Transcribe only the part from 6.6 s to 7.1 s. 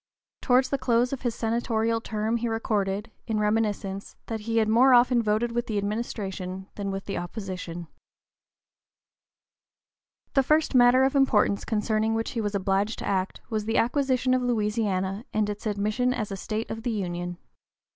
than with